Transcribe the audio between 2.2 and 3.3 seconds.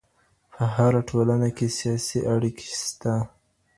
اړيکي سته.